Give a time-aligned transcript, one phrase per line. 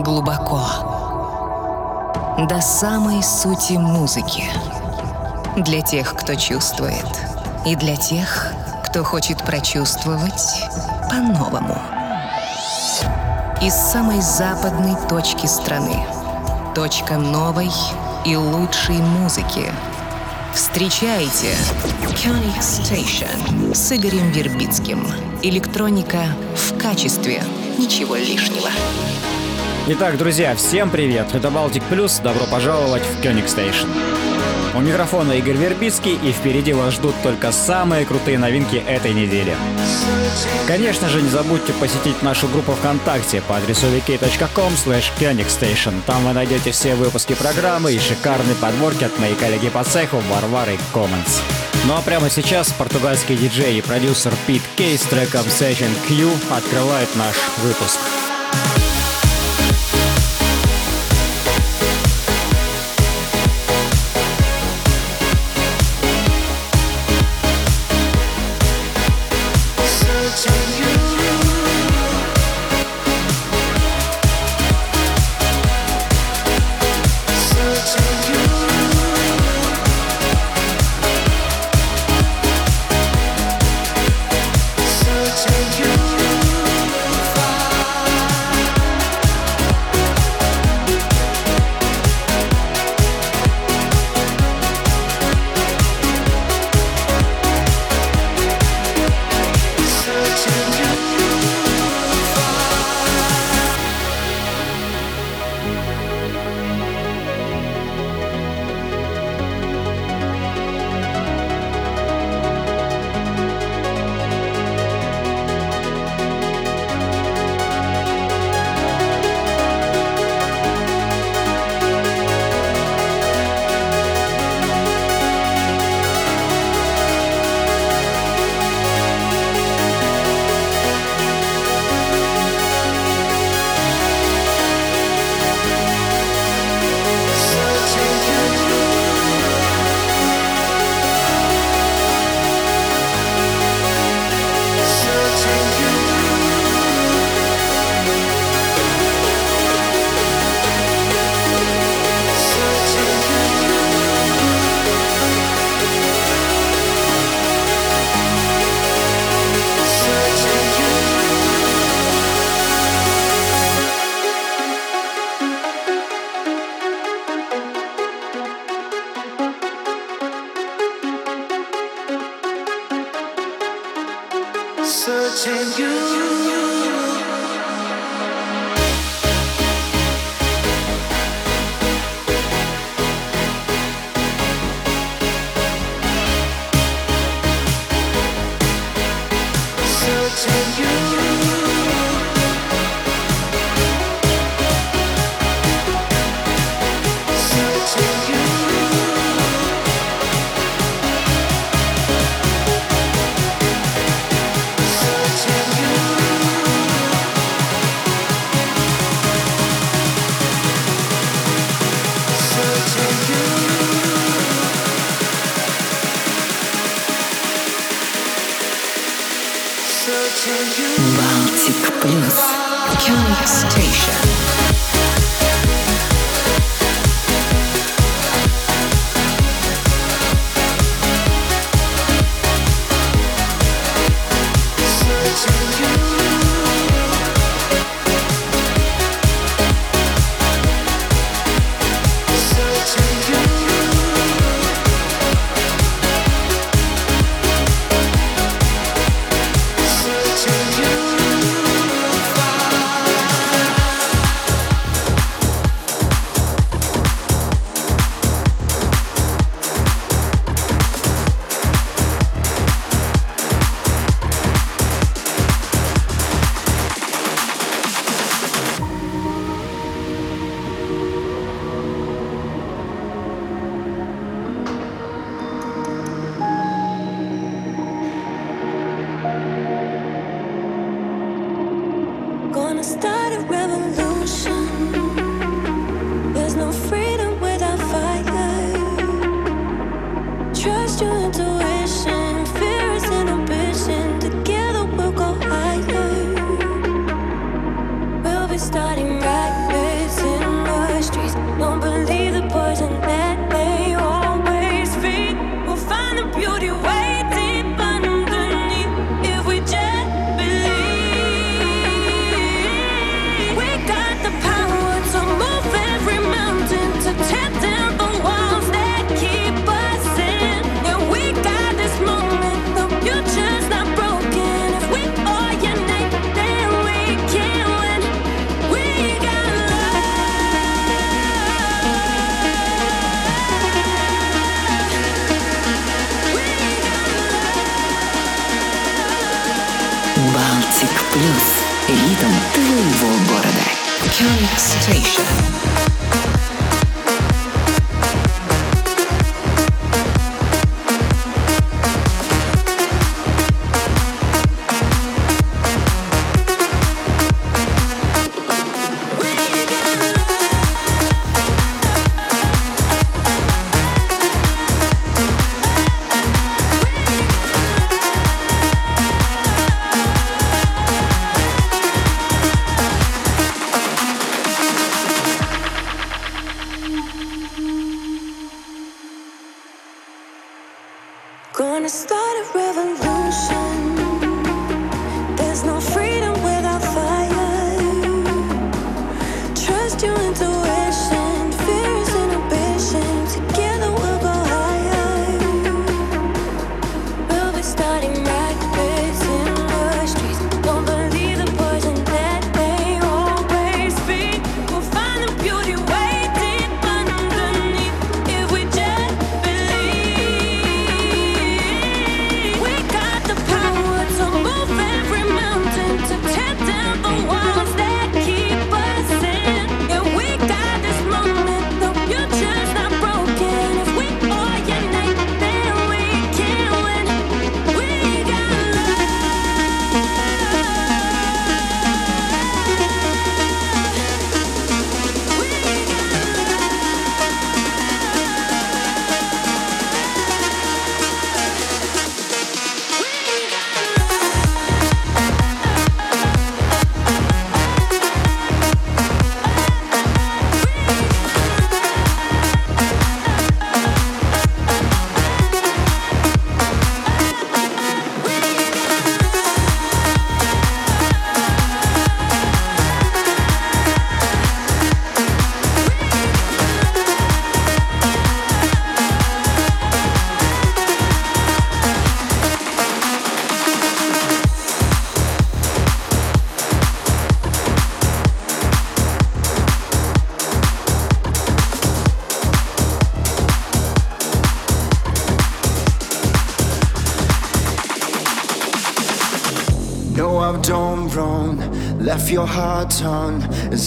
[0.00, 0.60] глубоко,
[2.48, 4.44] до самой сути музыки.
[5.56, 7.06] Для тех, кто чувствует,
[7.64, 8.52] и для тех,
[8.84, 10.62] кто хочет прочувствовать
[11.10, 11.78] по-новому.
[13.62, 16.04] Из самой западной точки страны.
[16.74, 17.70] Точка новой
[18.24, 19.72] и лучшей музыки.
[20.54, 21.54] Встречайте
[22.02, 25.06] Koenig Station с Игорем Вербицким.
[25.42, 27.42] Электроника в качестве.
[27.78, 28.70] Ничего лишнего.
[29.88, 31.32] Итак, друзья, всем привет!
[31.32, 32.18] Это Балтик Плюс.
[32.18, 33.86] Добро пожаловать в Koenig Station.
[34.74, 39.54] У микрофона Игорь Вербицкий, и впереди вас ждут только самые крутые новинки этой недели.
[40.66, 45.94] Конечно же, не забудьте посетить нашу группу ВКонтакте по адресу wiki.com station.
[46.04, 50.78] Там вы найдете все выпуски программы и шикарные подборки от моей коллеги по цеху Варвары
[50.92, 51.40] Comments.
[51.84, 57.14] Ну а прямо сейчас португальский диджей и продюсер Пит Кей с треком Session Q открывает
[57.14, 58.00] наш выпуск.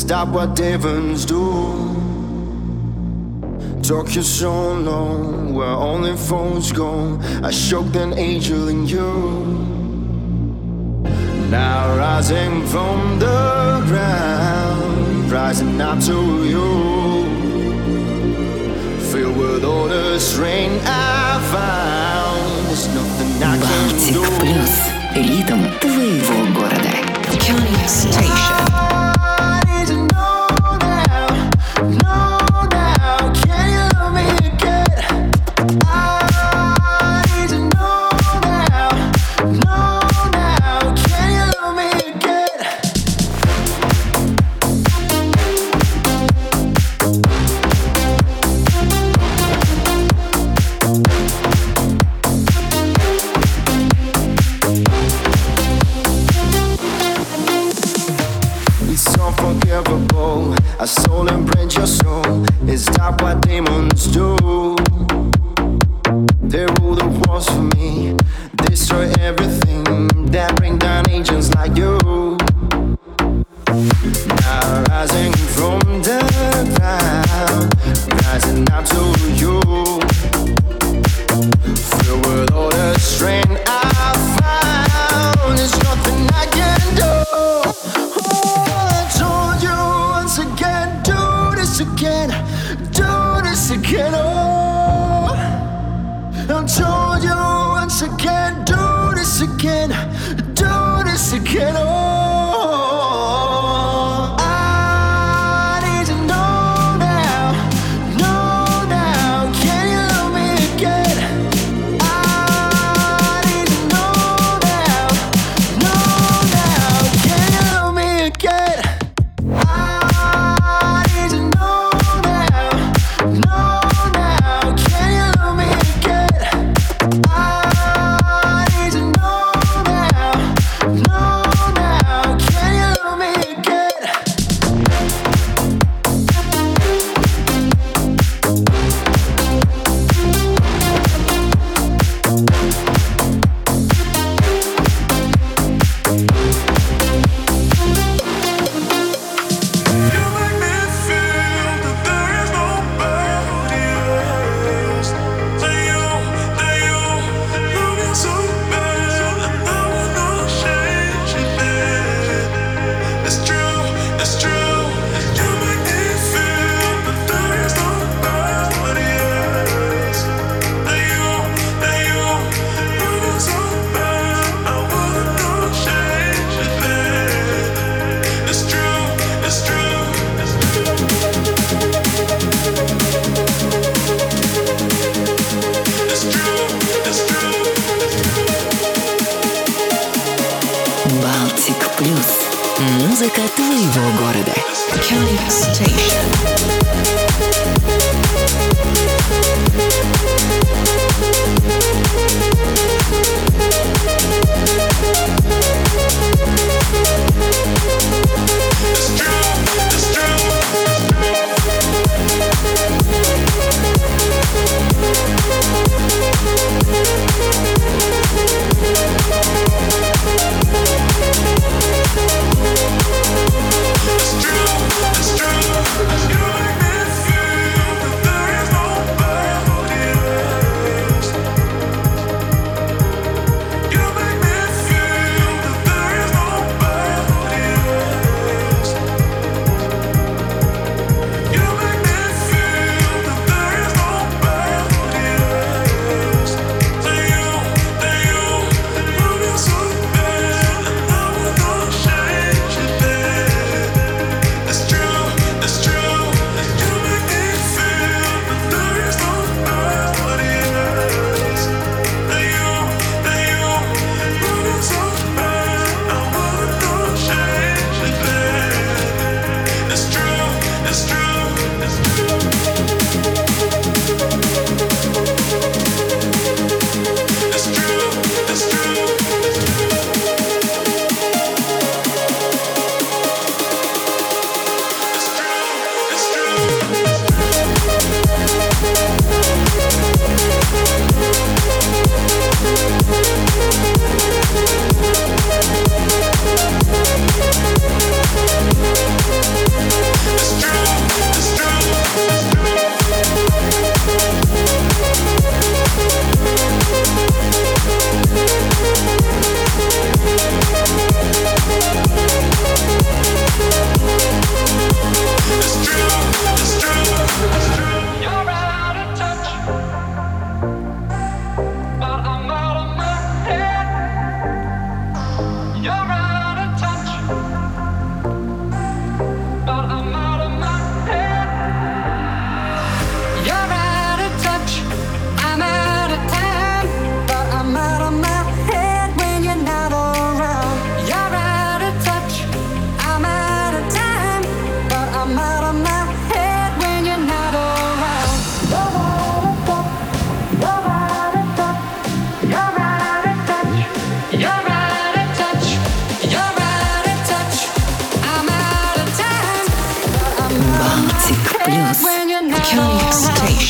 [0.10, 1.38] Stop what Devons do.
[3.84, 7.20] Took you so long, where only phones go.
[7.44, 9.12] I shook an angel in you.
[11.52, 16.18] Now rising from the ground, rising up to
[16.54, 16.70] you.
[19.12, 22.66] Filled with all the rain I found.
[22.66, 24.24] There's nothing I can do.
[24.40, 24.74] Плюс.
[25.14, 26.98] Ритм твоего города.
[27.30, 28.69] Koenig Station.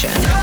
[0.05, 0.38] Around.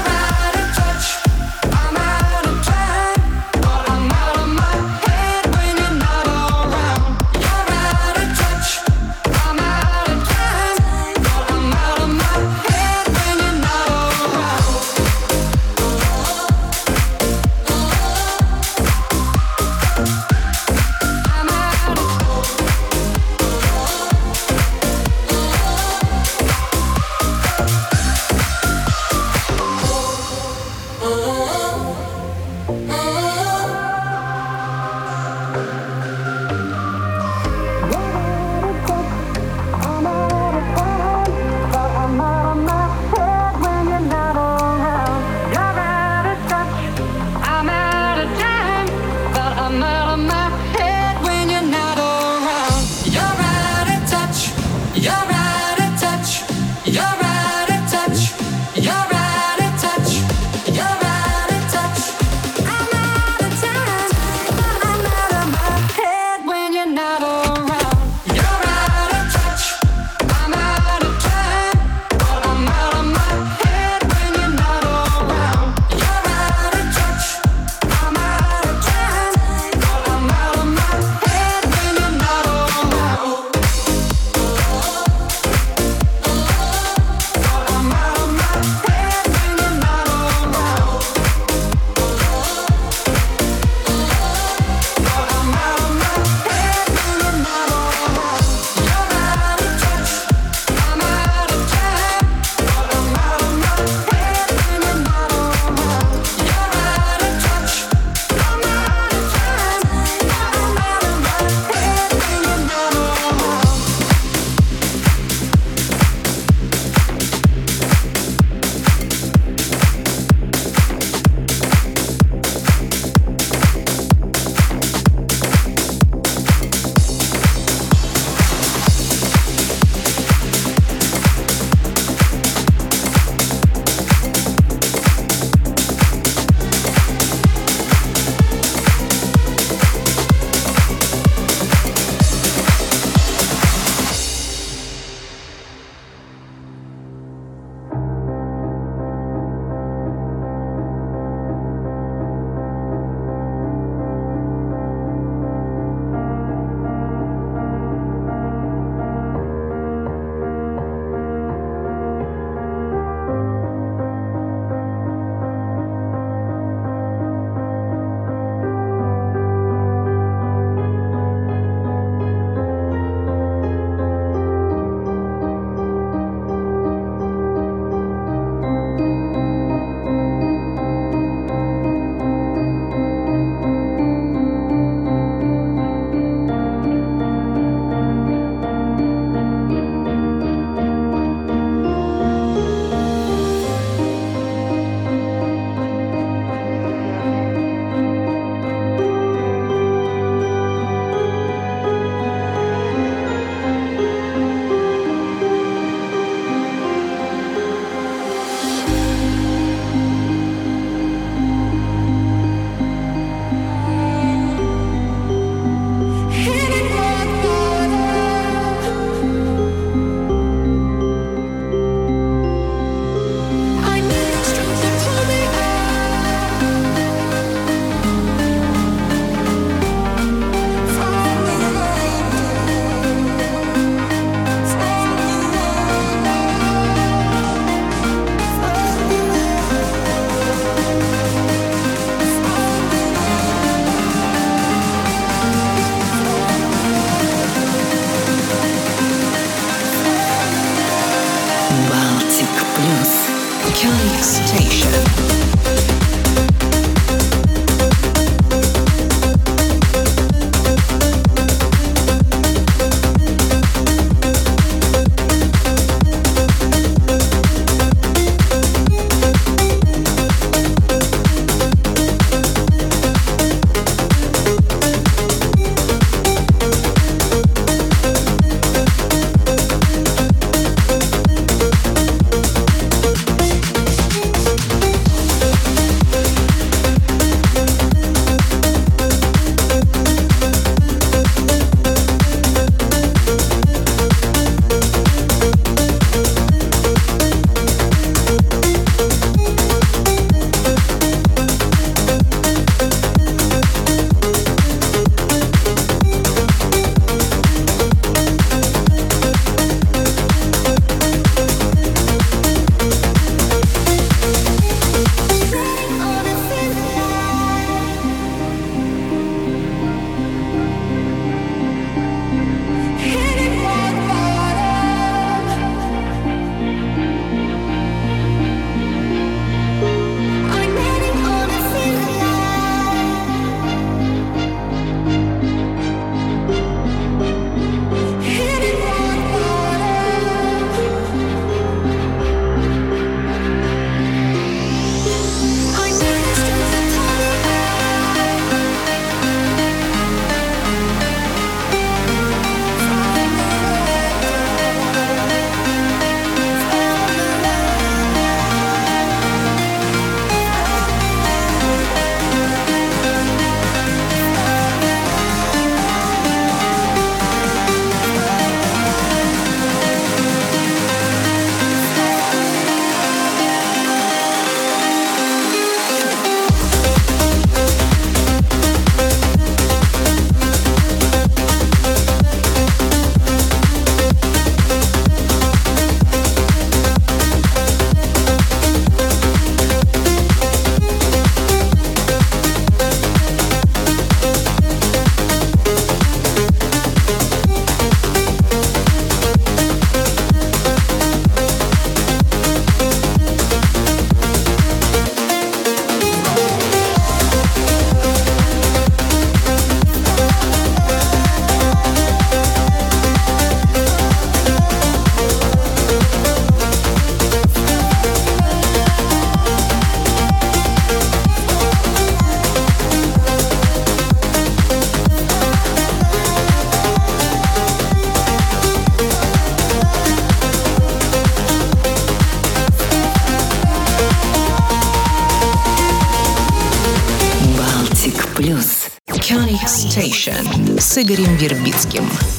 [440.98, 442.35] Игорем Вербицким.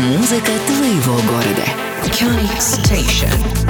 [0.00, 1.66] Музыка твоего города.
[2.18, 3.69] Koenig Station.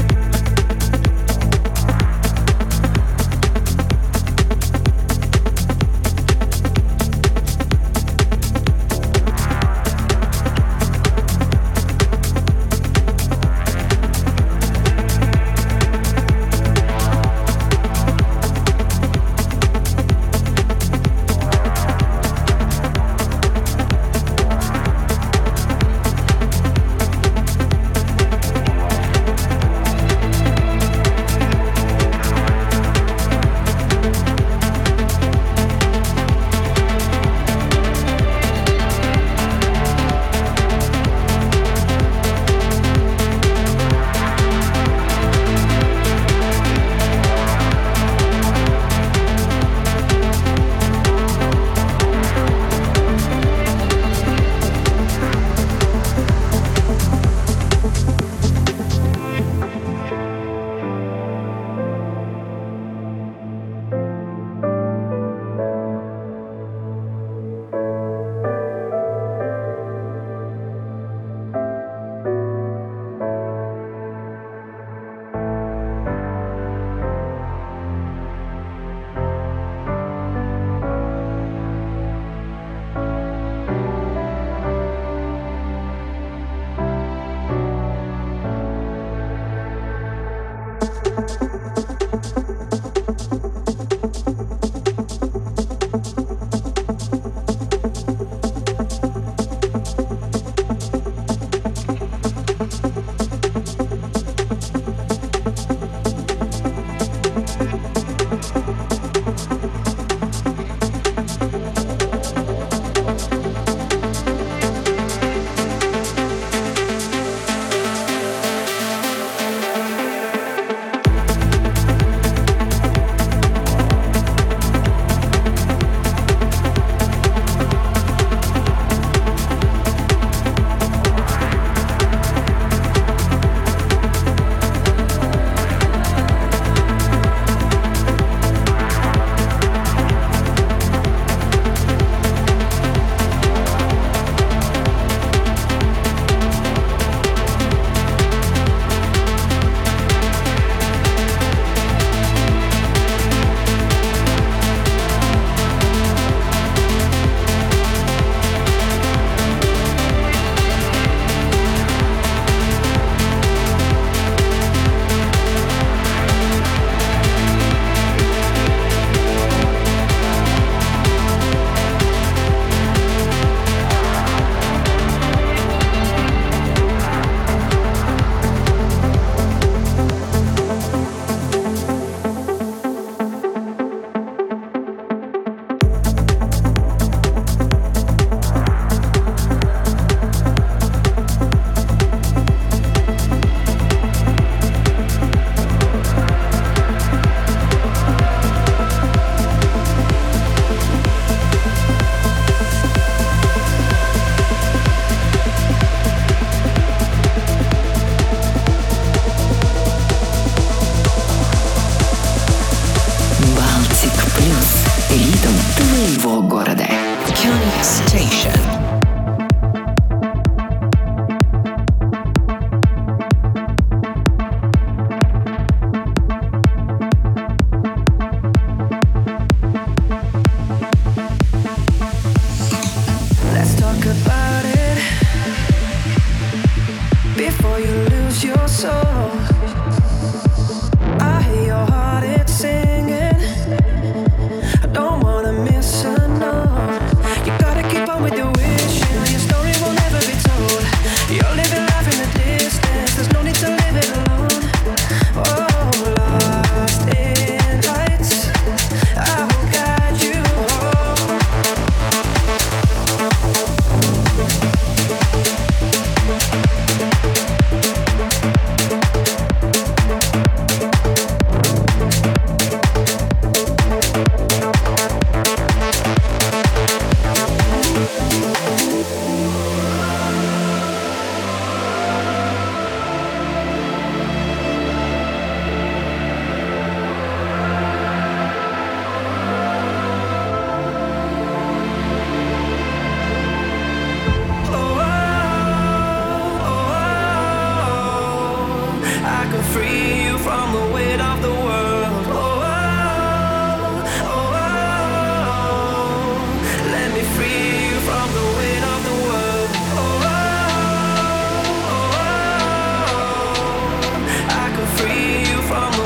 [315.70, 315.99] You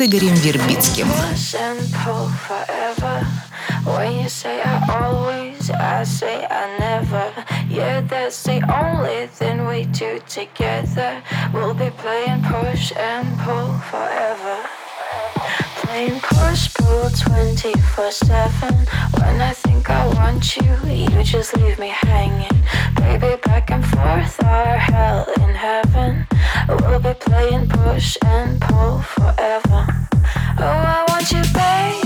[0.00, 1.08] с Игорем Вербицким.
[15.82, 18.86] Playing push pull 24 7.
[19.18, 22.62] When I think I want you, you just leave me hanging.
[22.94, 26.28] Baby, back and forth, our hell in heaven.
[26.68, 29.19] We'll be playing push and pull forever
[31.20, 31.99] about you, babe.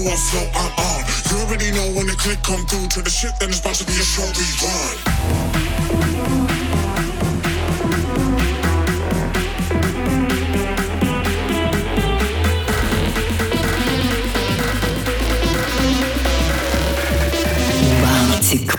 [0.00, 1.04] know what's what I'm on.
[1.30, 3.84] You already know when the click come through to the shit, then it's about to
[3.84, 5.20] be a short rerun.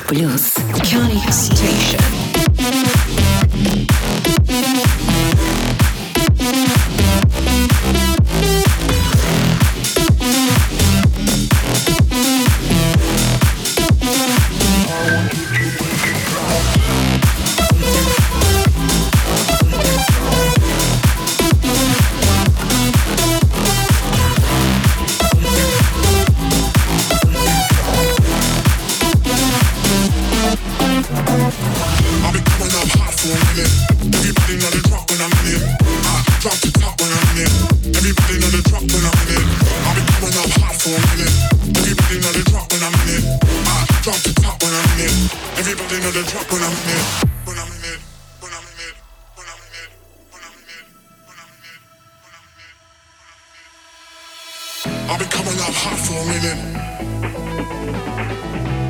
[0.07, 0.55] Plus
[0.89, 2.20] Johnny Station.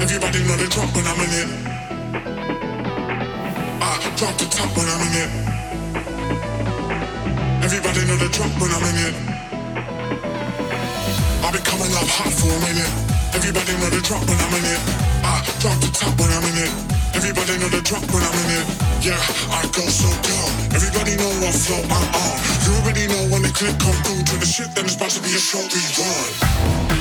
[0.02, 1.50] Everybody know the drop when I'm in it.
[3.78, 5.30] I drop the top when I'm in it.
[7.62, 9.16] Everybody know the drop when I'm in it.
[11.46, 12.90] I've been coming up hot for a minute.
[13.38, 14.82] Everybody know the drop when I'm in it.
[15.22, 16.74] I drop the top when I'm in it.
[17.14, 18.66] Everybody know the drop when I'm in it.
[19.06, 19.22] Yeah,
[19.54, 20.50] I go so down.
[20.74, 22.36] Everybody know what flow I'm on.
[22.66, 25.22] You already know when the click come through to the shit, then it's about to
[25.22, 27.01] be a show we.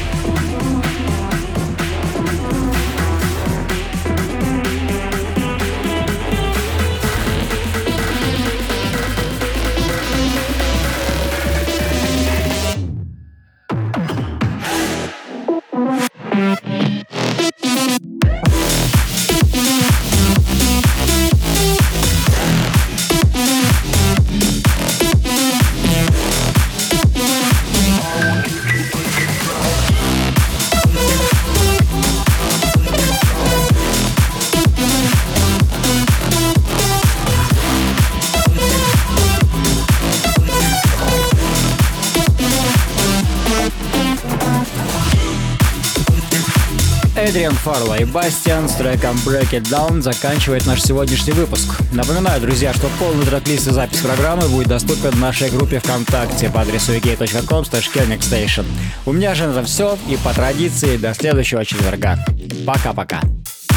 [47.60, 51.68] Фарла и Бастиан с треком Break It Down заканчивает наш сегодняшний выпуск.
[51.92, 56.62] Напоминаю, друзья, что полный трек-лист и запись программы будет доступен в нашей группе ВКонтакте по
[56.62, 58.64] адресу wiki.com station.
[59.04, 62.24] У меня же на этом все, и по традиции до следующего четверга.
[62.66, 63.20] Пока-пока.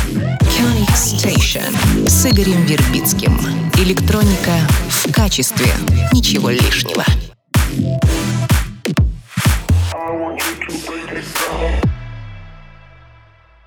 [0.08, 3.38] Koenig Station с Игорем Вербицким.
[3.78, 5.68] Электроника в качестве.
[6.14, 7.04] Ничего лишнего.